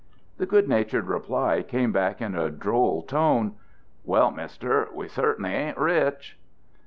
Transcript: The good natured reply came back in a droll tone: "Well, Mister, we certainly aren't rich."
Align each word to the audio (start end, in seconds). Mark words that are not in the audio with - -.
The 0.39 0.47
good 0.47 0.67
natured 0.67 1.05
reply 1.07 1.61
came 1.61 1.91
back 1.91 2.23
in 2.23 2.33
a 2.33 2.49
droll 2.49 3.03
tone: 3.03 3.57
"Well, 4.03 4.31
Mister, 4.31 4.87
we 4.95 5.07
certainly 5.07 5.55
aren't 5.55 5.77
rich." 5.77 6.39